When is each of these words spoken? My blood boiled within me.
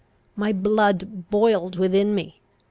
My 0.35 0.51
blood 0.51 1.29
boiled 1.29 1.75
within 1.77 2.15
me. 2.15 2.41